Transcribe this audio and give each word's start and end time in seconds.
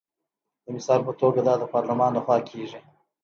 د 0.63 0.65
مثال 0.75 0.99
په 1.07 1.13
توګه 1.21 1.39
دا 1.47 1.53
د 1.59 1.63
پارلمان 1.73 2.11
لخوا 2.17 2.37
کیږي. 2.49 2.79